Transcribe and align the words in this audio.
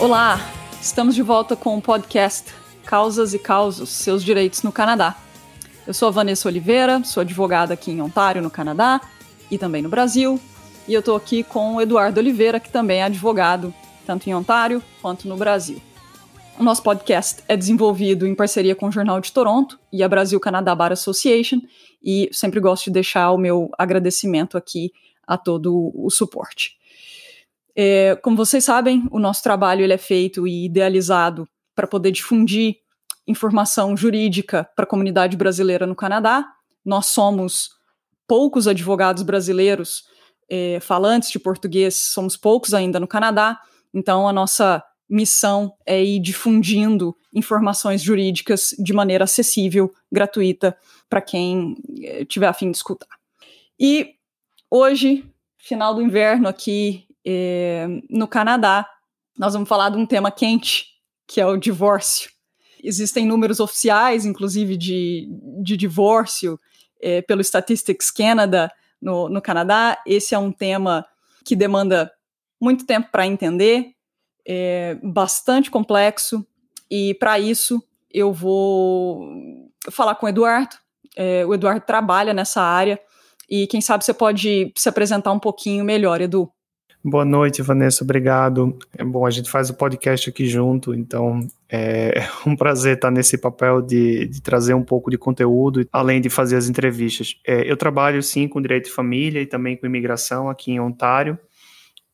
Olá, 0.00 0.38
estamos 0.80 1.12
de 1.12 1.22
volta 1.22 1.56
com 1.56 1.76
o 1.76 1.82
podcast 1.82 2.54
Causas 2.86 3.34
e 3.34 3.38
Causos, 3.38 3.88
Seus 3.88 4.22
Direitos 4.22 4.62
no 4.62 4.70
Canadá. 4.70 5.16
Eu 5.84 5.92
sou 5.92 6.06
a 6.06 6.12
Vanessa 6.12 6.46
Oliveira, 6.46 7.02
sou 7.02 7.20
advogada 7.22 7.74
aqui 7.74 7.90
em 7.90 8.00
Ontário, 8.00 8.40
no 8.40 8.48
Canadá, 8.48 9.00
e 9.50 9.58
também 9.58 9.82
no 9.82 9.88
Brasil, 9.88 10.40
e 10.86 10.94
eu 10.94 11.00
estou 11.00 11.16
aqui 11.16 11.42
com 11.42 11.74
o 11.74 11.80
Eduardo 11.80 12.20
Oliveira, 12.20 12.60
que 12.60 12.70
também 12.70 13.00
é 13.00 13.02
advogado, 13.02 13.74
tanto 14.06 14.30
em 14.30 14.34
Ontário 14.34 14.80
quanto 15.02 15.26
no 15.26 15.36
Brasil. 15.36 15.82
O 16.56 16.62
nosso 16.62 16.84
podcast 16.84 17.42
é 17.48 17.56
desenvolvido 17.56 18.24
em 18.24 18.36
parceria 18.36 18.76
com 18.76 18.86
o 18.86 18.92
Jornal 18.92 19.20
de 19.20 19.32
Toronto 19.32 19.80
e 19.92 20.04
a 20.04 20.08
Brasil 20.08 20.38
Canadá 20.38 20.76
Bar 20.76 20.92
Association, 20.92 21.60
e 22.00 22.30
sempre 22.30 22.60
gosto 22.60 22.84
de 22.84 22.92
deixar 22.92 23.32
o 23.32 23.36
meu 23.36 23.68
agradecimento 23.76 24.56
aqui 24.56 24.92
a 25.26 25.36
todo 25.36 25.90
o 25.92 26.08
suporte. 26.08 26.77
É, 27.80 28.16
como 28.16 28.36
vocês 28.36 28.64
sabem, 28.64 29.06
o 29.08 29.20
nosso 29.20 29.40
trabalho 29.40 29.84
ele 29.84 29.92
é 29.92 29.98
feito 29.98 30.48
e 30.48 30.64
idealizado 30.64 31.48
para 31.76 31.86
poder 31.86 32.10
difundir 32.10 32.78
informação 33.24 33.96
jurídica 33.96 34.68
para 34.74 34.82
a 34.82 34.88
comunidade 34.88 35.36
brasileira 35.36 35.86
no 35.86 35.94
Canadá. 35.94 36.44
Nós 36.84 37.06
somos 37.06 37.70
poucos 38.26 38.66
advogados 38.66 39.22
brasileiros 39.22 40.02
é, 40.50 40.80
falantes 40.80 41.30
de 41.30 41.38
português, 41.38 41.94
somos 41.94 42.36
poucos 42.36 42.74
ainda 42.74 42.98
no 42.98 43.06
Canadá, 43.06 43.60
então 43.94 44.26
a 44.26 44.32
nossa 44.32 44.82
missão 45.08 45.72
é 45.86 46.02
ir 46.02 46.18
difundindo 46.18 47.14
informações 47.32 48.02
jurídicas 48.02 48.74
de 48.76 48.92
maneira 48.92 49.22
acessível, 49.22 49.94
gratuita, 50.10 50.76
para 51.08 51.20
quem 51.20 51.76
é, 52.02 52.24
tiver 52.24 52.48
a 52.48 52.52
fim 52.52 52.72
de 52.72 52.76
escutar. 52.76 53.06
E 53.78 54.14
hoje, 54.68 55.24
final 55.58 55.94
do 55.94 56.02
inverno 56.02 56.48
aqui 56.48 57.06
é, 57.26 57.86
no 58.08 58.26
Canadá, 58.26 58.88
nós 59.38 59.52
vamos 59.52 59.68
falar 59.68 59.90
de 59.90 59.96
um 59.96 60.06
tema 60.06 60.30
quente, 60.30 60.86
que 61.26 61.40
é 61.40 61.46
o 61.46 61.56
divórcio. 61.56 62.30
Existem 62.82 63.26
números 63.26 63.60
oficiais, 63.60 64.24
inclusive, 64.24 64.76
de, 64.76 65.28
de 65.62 65.76
divórcio 65.76 66.58
é, 67.00 67.22
pelo 67.22 67.42
Statistics 67.42 68.10
Canada 68.10 68.70
no, 69.00 69.28
no 69.28 69.42
Canadá. 69.42 70.00
Esse 70.06 70.34
é 70.34 70.38
um 70.38 70.52
tema 70.52 71.06
que 71.44 71.54
demanda 71.56 72.10
muito 72.60 72.84
tempo 72.84 73.08
para 73.10 73.26
entender, 73.26 73.92
é 74.46 74.98
bastante 75.02 75.70
complexo, 75.70 76.44
e 76.90 77.14
para 77.14 77.38
isso 77.38 77.82
eu 78.10 78.32
vou 78.32 79.70
falar 79.90 80.14
com 80.16 80.26
o 80.26 80.28
Eduardo. 80.28 80.76
É, 81.16 81.44
o 81.46 81.54
Eduardo 81.54 81.84
trabalha 81.86 82.34
nessa 82.34 82.62
área, 82.62 83.00
e 83.48 83.66
quem 83.66 83.80
sabe 83.80 84.04
você 84.04 84.12
pode 84.12 84.72
se 84.76 84.88
apresentar 84.88 85.32
um 85.32 85.38
pouquinho 85.38 85.84
melhor, 85.84 86.20
Edu. 86.20 86.52
Boa 87.04 87.24
noite, 87.24 87.62
Vanessa, 87.62 88.02
obrigado. 88.02 88.76
É 88.96 89.04
bom, 89.04 89.24
a 89.24 89.30
gente 89.30 89.48
faz 89.48 89.70
o 89.70 89.74
podcast 89.74 90.28
aqui 90.28 90.46
junto, 90.46 90.92
então 90.92 91.46
é 91.70 92.28
um 92.44 92.56
prazer 92.56 92.96
estar 92.96 93.10
nesse 93.10 93.38
papel 93.38 93.80
de, 93.80 94.26
de 94.26 94.42
trazer 94.42 94.74
um 94.74 94.82
pouco 94.82 95.10
de 95.10 95.16
conteúdo, 95.16 95.86
além 95.92 96.20
de 96.20 96.28
fazer 96.28 96.56
as 96.56 96.68
entrevistas. 96.68 97.40
É, 97.46 97.70
eu 97.70 97.76
trabalho, 97.76 98.22
sim, 98.22 98.48
com 98.48 98.60
direito 98.60 98.86
de 98.86 98.92
família 98.92 99.40
e 99.40 99.46
também 99.46 99.76
com 99.76 99.86
imigração 99.86 100.48
aqui 100.50 100.72
em 100.72 100.80
Ontário, 100.80 101.38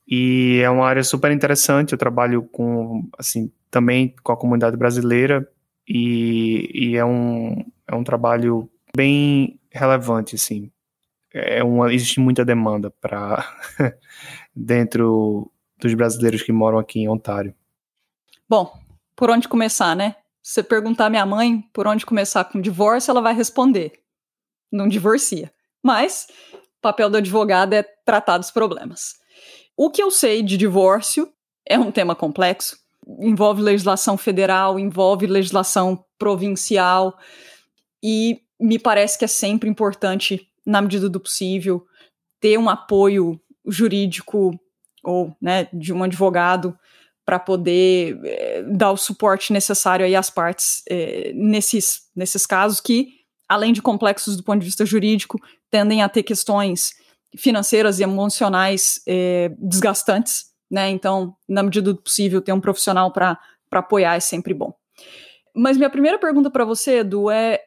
e 0.06 0.60
é 0.62 0.68
uma 0.68 0.86
área 0.86 1.02
super 1.02 1.32
interessante. 1.32 1.92
Eu 1.92 1.98
trabalho 1.98 2.42
com, 2.42 3.08
assim, 3.18 3.50
também 3.70 4.14
com 4.22 4.32
a 4.32 4.36
comunidade 4.36 4.76
brasileira, 4.76 5.48
e, 5.88 6.70
e 6.72 6.96
é, 6.96 7.04
um, 7.04 7.64
é 7.86 7.94
um 7.94 8.04
trabalho 8.04 8.68
bem 8.94 9.58
relevante, 9.70 10.34
assim. 10.34 10.70
É 11.32 11.64
uma, 11.64 11.92
existe 11.92 12.20
muita 12.20 12.44
demanda 12.44 12.92
para 13.00 13.44
dentro 14.54 15.50
dos 15.78 15.94
brasileiros 15.94 16.42
que 16.42 16.52
moram 16.52 16.78
aqui 16.78 17.00
em 17.00 17.08
Ontário? 17.08 17.54
Bom, 18.48 18.72
por 19.16 19.30
onde 19.30 19.48
começar, 19.48 19.96
né? 19.96 20.16
Se 20.42 20.54
você 20.54 20.62
perguntar 20.62 21.06
à 21.06 21.10
minha 21.10 21.24
mãe 21.24 21.62
por 21.72 21.86
onde 21.86 22.04
começar 22.04 22.44
com 22.44 22.60
divórcio, 22.60 23.10
ela 23.10 23.20
vai 23.20 23.34
responder: 23.34 23.92
não 24.70 24.86
divorcia. 24.88 25.52
Mas 25.82 26.26
o 26.52 26.80
papel 26.80 27.10
do 27.10 27.16
advogado 27.16 27.72
é 27.72 27.82
tratar 27.82 28.38
dos 28.38 28.50
problemas. 28.50 29.14
O 29.76 29.90
que 29.90 30.02
eu 30.02 30.10
sei 30.10 30.42
de 30.42 30.56
divórcio 30.56 31.32
é 31.66 31.78
um 31.78 31.90
tema 31.90 32.14
complexo, 32.14 32.78
envolve 33.20 33.62
legislação 33.62 34.16
federal, 34.16 34.78
envolve 34.78 35.26
legislação 35.26 36.04
provincial, 36.18 37.18
e 38.02 38.40
me 38.60 38.78
parece 38.78 39.18
que 39.18 39.24
é 39.24 39.28
sempre 39.28 39.68
importante, 39.68 40.48
na 40.64 40.80
medida 40.80 41.08
do 41.08 41.18
possível, 41.18 41.86
ter 42.38 42.58
um 42.58 42.68
apoio 42.68 43.40
jurídico 43.66 44.58
ou 45.02 45.34
né, 45.40 45.68
de 45.72 45.92
um 45.92 46.02
advogado 46.02 46.76
para 47.24 47.38
poder 47.38 48.20
é, 48.24 48.62
dar 48.62 48.92
o 48.92 48.96
suporte 48.96 49.52
necessário 49.52 50.04
aí 50.04 50.14
às 50.14 50.30
partes 50.30 50.82
é, 50.88 51.32
nesses, 51.34 52.02
nesses 52.14 52.46
casos 52.46 52.80
que, 52.80 53.08
além 53.48 53.72
de 53.72 53.80
complexos 53.80 54.36
do 54.36 54.42
ponto 54.42 54.60
de 54.60 54.66
vista 54.66 54.84
jurídico, 54.84 55.40
tendem 55.70 56.02
a 56.02 56.08
ter 56.08 56.22
questões 56.22 56.92
financeiras 57.36 57.98
e 57.98 58.02
emocionais 58.02 59.00
é, 59.06 59.50
desgastantes, 59.58 60.46
né? 60.70 60.90
Então, 60.90 61.34
na 61.48 61.62
medida 61.62 61.92
do 61.92 62.00
possível, 62.00 62.40
ter 62.40 62.52
um 62.52 62.60
profissional 62.60 63.12
para 63.12 63.38
apoiar 63.72 64.14
é 64.14 64.20
sempre 64.20 64.54
bom. 64.54 64.74
Mas 65.54 65.76
minha 65.76 65.90
primeira 65.90 66.18
pergunta 66.18 66.50
para 66.50 66.64
você, 66.64 66.98
Edu, 66.98 67.30
é 67.30 67.60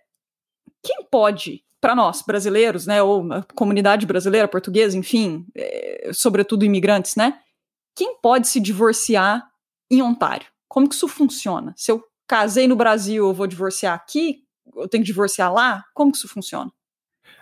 quem 0.83 1.05
pode 1.09 1.63
para 1.79 1.95
nós, 1.95 2.21
brasileiros, 2.21 2.87
né, 2.87 3.01
ou 3.01 3.23
comunidade 3.55 4.05
brasileira, 4.05 4.47
portuguesa, 4.47 4.97
enfim, 4.97 5.45
é, 5.55 6.09
sobretudo 6.13 6.65
imigrantes, 6.65 7.15
né, 7.15 7.39
quem 7.95 8.19
pode 8.21 8.47
se 8.47 8.59
divorciar 8.59 9.43
em 9.89 10.01
Ontário? 10.01 10.47
Como 10.67 10.87
que 10.87 10.95
isso 10.95 11.07
funciona? 11.07 11.73
Se 11.75 11.91
eu 11.91 12.03
casei 12.27 12.67
no 12.67 12.75
Brasil, 12.75 13.25
eu 13.25 13.33
vou 13.33 13.47
divorciar 13.47 13.95
aqui? 13.95 14.43
Eu 14.75 14.87
tenho 14.87 15.03
que 15.03 15.07
divorciar 15.07 15.51
lá? 15.51 15.83
Como 15.93 16.11
que 16.11 16.17
isso 16.17 16.27
funciona? 16.27 16.71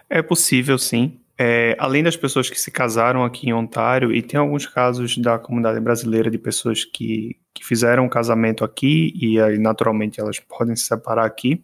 É 0.09 0.21
possível, 0.21 0.77
sim. 0.77 1.19
É, 1.37 1.75
além 1.77 2.01
das 2.01 2.15
pessoas 2.15 2.49
que 2.49 2.59
se 2.59 2.71
casaram 2.71 3.25
aqui 3.25 3.49
em 3.49 3.53
Ontário, 3.53 4.13
e 4.13 4.21
tem 4.21 4.39
alguns 4.39 4.65
casos 4.65 5.17
da 5.17 5.37
comunidade 5.37 5.79
brasileira 5.81 6.31
de 6.31 6.37
pessoas 6.37 6.85
que, 6.85 7.35
que 7.53 7.65
fizeram 7.65 8.05
um 8.05 8.09
casamento 8.09 8.63
aqui 8.63 9.11
e 9.13 9.39
aí 9.41 9.57
naturalmente 9.57 10.21
elas 10.21 10.39
podem 10.39 10.75
se 10.75 10.85
separar 10.85 11.25
aqui. 11.25 11.61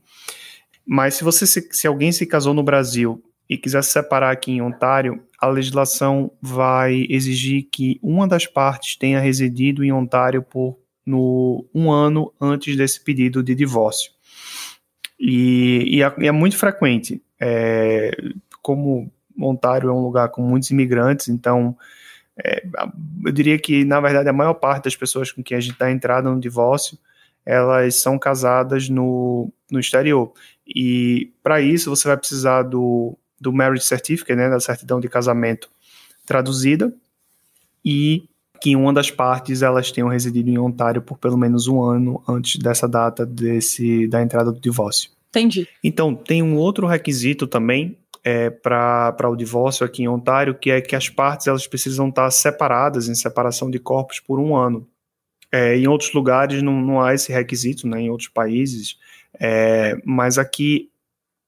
Mas 0.85 1.15
se 1.15 1.23
você 1.23 1.45
se, 1.45 1.67
se 1.71 1.87
alguém 1.87 2.11
se 2.11 2.25
casou 2.25 2.53
no 2.53 2.63
Brasil 2.63 3.23
e 3.49 3.57
quiser 3.57 3.83
se 3.83 3.91
separar 3.91 4.31
aqui 4.31 4.51
em 4.51 4.61
Ontário, 4.61 5.21
a 5.39 5.47
legislação 5.47 6.31
vai 6.41 7.05
exigir 7.09 7.67
que 7.71 7.99
uma 8.01 8.27
das 8.27 8.45
partes 8.45 8.95
tenha 8.95 9.19
residido 9.19 9.83
em 9.83 9.91
Ontário 9.91 10.41
por 10.41 10.77
no 11.05 11.65
um 11.73 11.91
ano 11.91 12.31
antes 12.39 12.75
desse 12.77 13.03
pedido 13.03 13.43
de 13.43 13.55
divórcio. 13.55 14.11
E, 15.19 15.97
e, 15.97 16.03
é, 16.03 16.15
e 16.19 16.27
é, 16.27 16.31
muito 16.31 16.57
frequente. 16.57 17.21
É, 17.39 18.11
como 18.61 19.11
Ontário 19.39 19.89
é 19.89 19.93
um 19.93 20.01
lugar 20.01 20.29
com 20.29 20.41
muitos 20.41 20.69
imigrantes, 20.71 21.27
então 21.27 21.75
é, 22.43 22.63
eu 23.25 23.31
diria 23.31 23.57
que, 23.59 23.83
na 23.83 23.99
verdade, 23.99 24.29
a 24.29 24.33
maior 24.33 24.53
parte 24.53 24.85
das 24.85 24.95
pessoas 24.95 25.31
com 25.31 25.43
quem 25.43 25.57
a 25.57 25.59
gente 25.59 25.77
dá 25.77 25.91
entrada 25.91 26.29
no 26.29 26.39
divórcio, 26.39 26.97
elas 27.45 27.95
são 27.95 28.17
casadas 28.17 28.87
no, 28.89 29.51
no 29.71 29.79
exterior. 29.79 30.31
E 30.67 31.31
para 31.41 31.61
isso 31.61 31.89
você 31.89 32.07
vai 32.07 32.17
precisar 32.17 32.63
do, 32.63 33.17
do 33.39 33.51
marriage 33.51 33.85
certificate, 33.85 34.35
né, 34.35 34.49
da 34.49 34.59
certidão 34.59 34.99
de 34.99 35.09
casamento 35.09 35.69
traduzida, 36.25 36.93
e 37.83 38.25
que 38.61 38.75
uma 38.75 38.93
das 38.93 39.09
partes 39.09 39.63
elas 39.63 39.91
tenham 39.91 40.07
residido 40.07 40.49
em 40.49 40.59
Ontário 40.59 41.01
por 41.01 41.17
pelo 41.17 41.37
menos 41.37 41.67
um 41.67 41.81
ano 41.81 42.23
antes 42.27 42.61
dessa 42.61 42.87
data 42.87 43.25
desse 43.25 44.07
da 44.07 44.21
entrada 44.21 44.51
do 44.51 44.59
divórcio. 44.59 45.09
Entendi. 45.29 45.67
Então, 45.83 46.13
tem 46.13 46.43
um 46.43 46.57
outro 46.57 46.85
requisito 46.85 47.47
também 47.47 47.97
é, 48.23 48.49
para 48.49 49.29
o 49.29 49.35
divórcio 49.35 49.85
aqui 49.85 50.03
em 50.03 50.07
Ontário, 50.07 50.53
que 50.53 50.69
é 50.69 50.81
que 50.81 50.95
as 50.95 51.09
partes 51.09 51.47
elas 51.47 51.65
precisam 51.65 52.09
estar 52.09 52.29
separadas 52.29 53.07
em 53.07 53.15
separação 53.15 53.71
de 53.71 53.79
corpos 53.79 54.19
por 54.19 54.39
um 54.39 54.55
ano. 54.55 54.87
É, 55.51 55.75
em 55.75 55.87
outros 55.87 56.13
lugares 56.13 56.61
não, 56.61 56.79
não 56.81 57.01
há 57.01 57.13
esse 57.13 57.31
requisito, 57.31 57.87
né, 57.87 58.01
em 58.01 58.09
outros 58.09 58.29
países, 58.29 58.97
é, 59.39 59.95
mas 60.05 60.37
aqui 60.37 60.89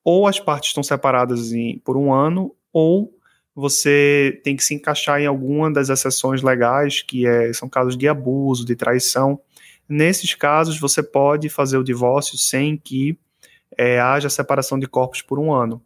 ou 0.04 0.28
as 0.28 0.40
partes 0.40 0.70
estão 0.70 0.84
separadas 0.84 1.54
em, 1.54 1.80
por 1.80 1.96
um 1.96 2.14
ano, 2.14 2.54
ou 2.72 3.18
você 3.56 4.42
tem 4.44 4.56
que 4.56 4.64
se 4.64 4.74
encaixar 4.74 5.22
em 5.22 5.26
alguma 5.26 5.72
das 5.72 5.90
exceções 5.90 6.42
legais, 6.42 7.02
que 7.02 7.26
é, 7.26 7.54
são 7.54 7.70
casos 7.70 7.96
de 7.96 8.08
abuso, 8.08 8.66
de 8.66 8.76
traição. 8.76 9.40
Nesses 9.88 10.34
casos, 10.34 10.80
você 10.80 11.04
pode 11.04 11.50
fazer 11.50 11.78
o 11.78 11.84
divórcio 11.84 12.38
sem 12.38 12.76
que 12.76 13.18
é, 13.78 14.00
haja 14.00 14.30
separação 14.30 14.80
de 14.80 14.88
corpos 14.88 15.22
por 15.22 15.40
um 15.40 15.54
ano. 15.54 15.82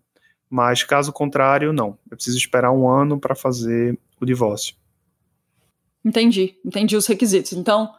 Mas 0.50 0.84
caso 0.84 1.12
contrário, 1.12 1.74
não. 1.74 1.98
Eu 2.10 2.16
preciso 2.16 2.38
esperar 2.38 2.72
um 2.72 2.90
ano 2.90 3.20
para 3.20 3.36
fazer 3.36 4.00
o 4.20 4.26
divórcio. 4.26 4.76
Entendi, 6.04 6.56
entendi 6.66 6.96
os 6.96 7.06
requisitos. 7.06 7.52
Então, 7.52 7.92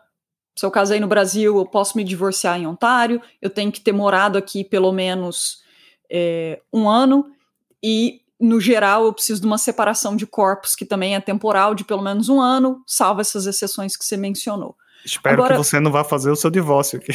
se 0.58 0.66
eu 0.66 0.72
casei 0.72 0.98
no 0.98 1.06
Brasil, 1.06 1.56
eu 1.56 1.64
posso 1.64 1.96
me 1.96 2.02
divorciar 2.02 2.58
em 2.58 2.66
Ontário, 2.66 3.22
eu 3.40 3.48
tenho 3.48 3.70
que 3.70 3.80
ter 3.80 3.92
morado 3.92 4.36
aqui 4.36 4.64
pelo 4.64 4.90
menos 4.90 5.62
é, 6.10 6.60
um 6.72 6.88
ano, 6.88 7.30
e 7.80 8.22
no 8.40 8.60
geral 8.60 9.04
eu 9.04 9.12
preciso 9.12 9.40
de 9.40 9.46
uma 9.46 9.56
separação 9.56 10.16
de 10.16 10.26
corpos 10.26 10.74
que 10.74 10.84
também 10.84 11.14
é 11.14 11.20
temporal, 11.20 11.76
de 11.76 11.84
pelo 11.84 12.02
menos 12.02 12.28
um 12.28 12.40
ano, 12.40 12.82
salvo 12.88 13.20
essas 13.20 13.46
exceções 13.46 13.96
que 13.96 14.04
você 14.04 14.16
mencionou. 14.16 14.76
Espero 15.04 15.36
Agora, 15.36 15.54
que 15.54 15.58
você 15.58 15.78
não 15.78 15.92
vá 15.92 16.02
fazer 16.02 16.32
o 16.32 16.34
seu 16.34 16.50
divórcio 16.50 16.98
aqui. 16.98 17.12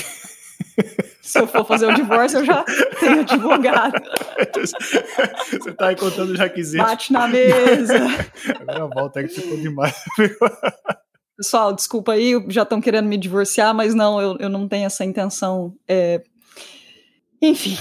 Se 1.22 1.38
eu 1.38 1.46
for 1.46 1.66
fazer 1.66 1.88
o 1.88 1.94
divórcio, 1.94 2.40
eu 2.40 2.46
já 2.46 2.64
tenho 2.98 3.20
advogado. 3.20 4.02
Você 5.52 5.70
está 5.70 5.88
aí 5.88 5.98
contando 5.98 6.32
os 6.32 6.40
requisitos. 6.40 6.88
Bate 6.88 7.12
na 7.12 7.28
mesa. 7.28 8.00
Agora 8.62 8.88
volta 8.88 9.20
aí 9.20 9.28
que 9.28 9.42
ficou 9.42 9.58
demais. 9.58 9.94
Pessoal, 11.36 11.74
desculpa 11.74 12.14
aí, 12.14 12.34
já 12.50 12.62
estão 12.62 12.80
querendo 12.80 13.08
me 13.08 13.18
divorciar, 13.18 13.74
mas 13.74 13.96
não, 13.96 14.22
eu, 14.22 14.38
eu 14.40 14.50
não 14.50 14.68
tenho 14.68 14.86
essa 14.86 15.04
intenção. 15.04 15.76
É... 15.88 16.24
Enfim, 17.42 17.76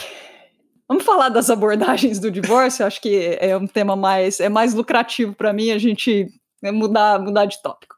vamos 0.88 1.04
falar 1.04 1.28
das 1.28 1.50
abordagens 1.50 2.19
do 2.19 2.31
divórcio. 2.31 2.87
Acho 2.87 3.00
que 3.00 3.37
é 3.38 3.56
um 3.56 3.66
tema 3.66 3.94
mais 3.94 4.40
é 4.40 4.49
mais 4.49 4.72
lucrativo 4.75 5.34
para 5.34 5.52
mim 5.52 5.70
a 5.70 5.78
gente 5.78 6.28
mudar 6.62 7.20
mudar 7.20 7.44
de 7.44 7.60
tópico. 7.62 7.96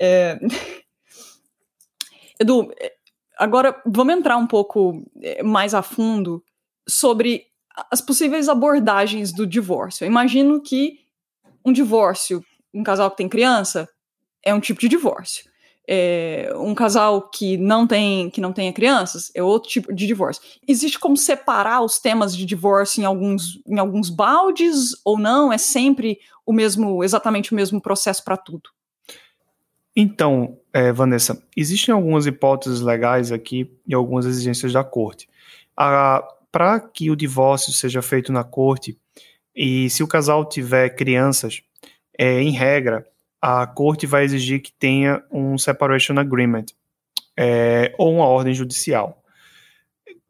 É... 0.00 0.38
Edu, 2.40 2.72
agora 3.38 3.80
vamos 3.84 4.14
entrar 4.14 4.36
um 4.36 4.46
pouco 4.46 5.04
é, 5.22 5.42
mais 5.42 5.74
a 5.74 5.82
fundo 5.82 6.42
sobre 6.88 7.46
as 7.90 8.00
possíveis 8.00 8.48
abordagens 8.48 9.32
do 9.32 9.46
divórcio. 9.46 10.04
Eu 10.04 10.08
imagino 10.08 10.60
que 10.62 11.00
um 11.64 11.72
divórcio, 11.72 12.44
um 12.72 12.82
casal 12.82 13.10
que 13.10 13.16
tem 13.16 13.28
criança, 13.28 13.88
é 14.44 14.54
um 14.54 14.60
tipo 14.60 14.80
de 14.80 14.88
divórcio. 14.88 15.50
É, 15.88 16.52
um 16.56 16.76
casal 16.76 17.28
que 17.28 17.56
não 17.56 17.88
tem 17.88 18.30
que 18.30 18.40
não 18.40 18.52
tenha 18.52 18.72
crianças 18.72 19.32
é 19.34 19.42
outro 19.42 19.68
tipo 19.68 19.92
de 19.92 20.06
divórcio. 20.06 20.42
Existe 20.66 20.98
como 20.98 21.16
separar 21.16 21.82
os 21.82 21.98
temas 21.98 22.36
de 22.36 22.46
divórcio 22.46 23.02
em 23.02 23.04
alguns, 23.04 23.60
em 23.66 23.78
alguns 23.78 24.08
baldes 24.08 24.94
ou 25.04 25.18
não? 25.18 25.52
É 25.52 25.58
sempre 25.58 26.18
o 26.46 26.52
mesmo, 26.52 27.02
exatamente 27.02 27.52
o 27.52 27.56
mesmo 27.56 27.80
processo 27.80 28.24
para 28.24 28.36
tudo? 28.36 28.70
Então, 29.94 30.56
é, 30.72 30.92
Vanessa, 30.92 31.42
existem 31.56 31.92
algumas 31.92 32.26
hipóteses 32.26 32.80
legais 32.80 33.30
aqui 33.30 33.70
e 33.86 33.92
algumas 33.92 34.24
exigências 34.24 34.72
da 34.72 34.82
corte. 34.82 35.28
Para 35.74 36.80
que 36.80 37.10
o 37.10 37.16
divórcio 37.16 37.72
seja 37.72 38.00
feito 38.00 38.32
na 38.32 38.44
corte 38.44 38.96
e 39.54 39.90
se 39.90 40.02
o 40.02 40.08
casal 40.08 40.48
tiver 40.48 40.90
crianças, 40.90 41.62
é, 42.18 42.40
em 42.40 42.50
regra, 42.50 43.06
a 43.42 43.66
corte 43.66 44.06
vai 44.06 44.24
exigir 44.24 44.62
que 44.62 44.72
tenha 44.72 45.22
um 45.30 45.58
separation 45.58 46.16
agreement 46.16 46.66
é, 47.36 47.92
ou 47.98 48.14
uma 48.14 48.26
ordem 48.26 48.54
judicial, 48.54 49.20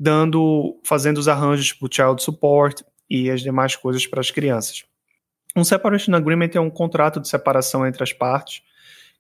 dando, 0.00 0.81
fazendo 0.82 1.19
os 1.19 1.29
arranjos 1.29 1.75
para 1.75 1.87
o 1.87 1.93
child 1.93 2.23
support 2.23 2.82
e 3.11 3.31
as 3.31 3.43
demais 3.43 3.76
coisas 3.76 4.06
para 4.06 4.20
as 4.20 4.31
crianças. 4.31 4.85
Um 5.55 5.62
separation 5.62 6.14
agreement 6.14 6.50
é 6.55 6.61
um 6.61 6.70
contrato 6.70 7.20
de 7.20 7.29
separação 7.29 7.87
entre 7.87 8.03
as 8.03 8.12
partes 8.12 8.62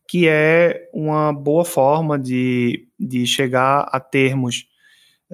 que 0.08 0.28
é 0.28 0.90
uma 0.92 1.32
boa 1.32 1.64
forma 1.64 2.18
de, 2.18 2.86
de 2.98 3.26
chegar 3.26 3.88
a 3.90 4.00
termos 4.00 4.66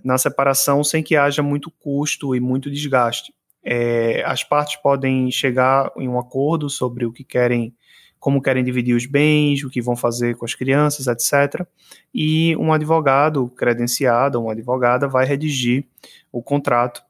na 0.05 0.17
separação 0.17 0.85
sem 0.85 1.03
que 1.03 1.17
haja 1.17 1.43
muito 1.43 1.71
custo 1.71 2.35
e 2.35 2.41
muito 2.41 2.71
desgaste. 2.71 3.33
É, 3.65 4.23
as 4.25 4.45
partes 4.45 4.77
podem 4.77 5.31
chegar 5.31 5.91
em 5.97 6.09
um 6.09 6.19
acordo 6.19 6.71
sobre 6.71 7.05
o 7.05 7.13
que 7.13 7.25
querem 7.25 7.75
como 8.19 8.43
querem 8.43 8.65
dividir 8.65 8.95
os 8.95 9.07
bens, 9.07 9.63
o 9.63 9.71
que 9.71 9.81
vão 9.81 9.95
fazer 9.97 10.37
com 10.37 10.45
as 10.45 10.55
crianças, 10.55 11.07
etc. 11.07 11.67
E 12.13 12.57
um 12.57 12.73
advogado 12.73 13.49
credenciado, 13.57 14.41
uma 14.41 14.53
advogada, 14.53 15.07
vai 15.07 15.25
redigir 15.25 15.85
o 16.33 16.43
contrato. 16.43 17.03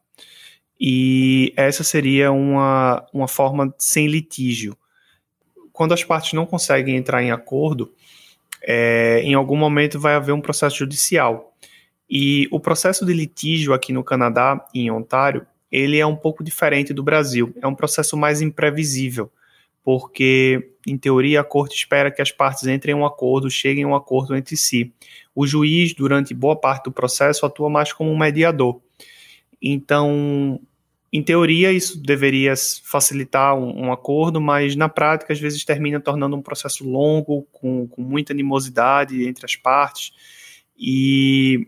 E 0.80 1.52
essa 1.56 1.82
seria 1.82 2.30
uma, 2.30 3.04
uma 3.12 3.26
forma 3.26 3.74
sem 3.78 4.06
litígio. 4.06 4.76
Quando 5.72 5.94
as 5.94 6.04
partes 6.04 6.34
não 6.34 6.46
conseguem 6.46 6.96
entrar 6.96 7.22
em 7.22 7.30
acordo, 7.30 7.92
é, 8.62 9.20
em 9.22 9.34
algum 9.34 9.56
momento 9.56 9.98
vai 9.98 10.14
haver 10.14 10.32
um 10.32 10.40
processo 10.40 10.76
judicial. 10.76 11.54
E 12.08 12.48
o 12.50 12.60
processo 12.60 13.04
de 13.04 13.12
litígio 13.12 13.72
aqui 13.72 13.92
no 13.92 14.04
Canadá, 14.04 14.64
em 14.74 14.90
Ontário, 14.90 15.46
ele 15.70 15.98
é 15.98 16.06
um 16.06 16.16
pouco 16.16 16.42
diferente 16.42 16.92
do 16.92 17.02
Brasil. 17.02 17.54
É 17.60 17.66
um 17.66 17.74
processo 17.74 18.16
mais 18.16 18.40
imprevisível 18.40 19.30
porque, 19.88 20.74
em 20.86 20.98
teoria, 20.98 21.40
a 21.40 21.44
corte 21.44 21.74
espera 21.74 22.10
que 22.10 22.20
as 22.20 22.30
partes 22.30 22.66
entrem 22.66 22.94
em 22.94 22.98
um 22.98 23.06
acordo, 23.06 23.48
cheguem 23.48 23.84
a 23.84 23.88
um 23.88 23.96
acordo 23.96 24.36
entre 24.36 24.54
si. 24.54 24.92
O 25.34 25.46
juiz, 25.46 25.94
durante 25.94 26.34
boa 26.34 26.54
parte 26.54 26.84
do 26.84 26.92
processo, 26.92 27.46
atua 27.46 27.70
mais 27.70 27.90
como 27.90 28.10
um 28.10 28.18
mediador. 28.18 28.82
Então, 29.62 30.60
em 31.10 31.22
teoria, 31.22 31.72
isso 31.72 31.98
deveria 32.02 32.52
facilitar 32.84 33.56
um, 33.56 33.86
um, 33.86 33.90
acordo, 33.90 34.42
mas 34.42 34.76
na 34.76 34.90
prática, 34.90 35.32
às 35.32 35.40
vezes, 35.40 35.64
termina 35.64 35.98
tornando 35.98 36.36
um 36.36 36.42
processo 36.42 36.86
longo, 36.86 37.48
com, 37.50 37.88
com 37.88 38.02
muita 38.02 38.34
animosidade 38.34 39.26
entre 39.26 39.46
as 39.46 39.56
partes. 39.56 40.12
E 40.78 41.66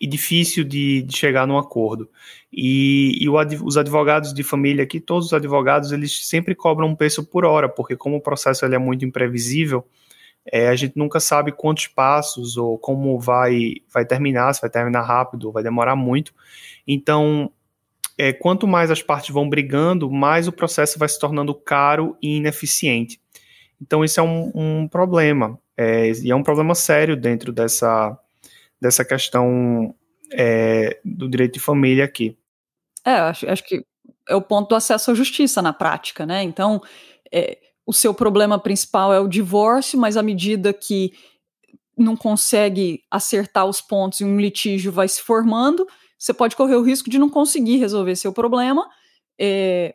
e 0.00 0.06
difícil 0.06 0.64
de, 0.64 1.02
de 1.02 1.16
chegar 1.16 1.46
num 1.46 1.58
acordo. 1.58 2.08
E, 2.52 3.18
e 3.20 3.28
os 3.28 3.76
advogados 3.76 4.32
de 4.32 4.42
família 4.42 4.84
aqui, 4.84 5.00
todos 5.00 5.26
os 5.26 5.32
advogados, 5.32 5.92
eles 5.92 6.26
sempre 6.26 6.54
cobram 6.54 6.88
um 6.88 6.96
preço 6.96 7.24
por 7.24 7.44
hora, 7.44 7.68
porque 7.68 7.96
como 7.96 8.16
o 8.16 8.20
processo 8.20 8.64
ele 8.64 8.74
é 8.74 8.78
muito 8.78 9.04
imprevisível, 9.04 9.84
é, 10.50 10.68
a 10.68 10.76
gente 10.76 10.96
nunca 10.96 11.20
sabe 11.20 11.52
quantos 11.52 11.88
passos 11.88 12.56
ou 12.56 12.78
como 12.78 13.18
vai, 13.18 13.74
vai 13.92 14.04
terminar, 14.04 14.54
se 14.54 14.60
vai 14.60 14.70
terminar 14.70 15.02
rápido 15.02 15.44
ou 15.44 15.52
vai 15.52 15.62
demorar 15.62 15.96
muito. 15.96 16.32
Então, 16.86 17.50
é, 18.16 18.32
quanto 18.32 18.66
mais 18.66 18.90
as 18.90 19.02
partes 19.02 19.30
vão 19.30 19.48
brigando, 19.48 20.10
mais 20.10 20.48
o 20.48 20.52
processo 20.52 20.98
vai 20.98 21.08
se 21.08 21.18
tornando 21.18 21.54
caro 21.54 22.16
e 22.22 22.36
ineficiente. 22.36 23.20
Então, 23.80 24.02
isso 24.02 24.18
é 24.18 24.22
um, 24.22 24.50
um 24.54 24.88
problema, 24.88 25.58
é, 25.76 26.10
e 26.10 26.30
é 26.30 26.34
um 26.34 26.42
problema 26.42 26.74
sério 26.74 27.16
dentro 27.16 27.52
dessa, 27.52 28.18
dessa 28.80 29.04
questão 29.04 29.94
é, 30.32 31.00
do 31.04 31.28
direito 31.28 31.54
de 31.54 31.60
família 31.60 32.04
aqui. 32.04 32.36
É, 33.04 33.12
acho, 33.12 33.48
acho 33.48 33.64
que 33.64 33.84
é 34.28 34.34
o 34.34 34.42
ponto 34.42 34.68
do 34.68 34.74
acesso 34.74 35.10
à 35.10 35.14
justiça 35.14 35.62
na 35.62 35.72
prática, 35.72 36.26
né? 36.26 36.42
Então, 36.42 36.80
é, 37.32 37.58
o 37.86 37.92
seu 37.92 38.12
problema 38.12 38.58
principal 38.58 39.12
é 39.12 39.20
o 39.20 39.28
divórcio, 39.28 39.98
mas 39.98 40.16
à 40.16 40.22
medida 40.22 40.72
que 40.72 41.12
não 41.96 42.16
consegue 42.16 43.02
acertar 43.10 43.66
os 43.66 43.80
pontos 43.80 44.20
e 44.20 44.24
um 44.24 44.38
litígio 44.38 44.92
vai 44.92 45.08
se 45.08 45.22
formando, 45.22 45.86
você 46.18 46.32
pode 46.32 46.54
correr 46.54 46.76
o 46.76 46.82
risco 46.82 47.10
de 47.10 47.18
não 47.18 47.28
conseguir 47.28 47.78
resolver 47.78 48.14
seu 48.14 48.32
problema 48.32 48.88
é, 49.38 49.94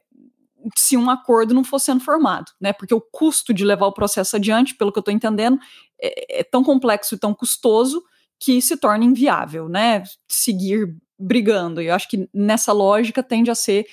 se 0.76 0.96
um 0.96 1.10
acordo 1.10 1.54
não 1.54 1.64
for 1.64 1.80
sendo 1.80 2.00
formado, 2.02 2.52
né? 2.60 2.74
Porque 2.74 2.94
o 2.94 3.02
custo 3.02 3.54
de 3.54 3.66
levar 3.66 3.88
o 3.88 3.94
processo 3.94 4.36
adiante, 4.36 4.76
pelo 4.76 4.92
que 4.92 4.98
eu 4.98 5.02
estou 5.02 5.14
entendendo, 5.14 5.60
é, 6.02 6.40
é, 6.40 6.44
tão 6.44 6.64
complexo 6.64 7.16
e 7.16 7.20
tão 7.20 7.34
custoso 7.34 8.04
que 8.44 8.62
se 8.62 8.76
torna 8.76 9.06
inviável, 9.06 9.70
né? 9.70 10.04
Seguir 10.28 10.94
brigando. 11.18 11.82
E 11.82 11.88
eu 11.88 11.96
acho 11.96 12.10
que 12.10 12.28
nessa 12.34 12.74
lógica 12.74 13.24
tende 13.24 13.50
a 13.50 13.56
ser 13.56 13.86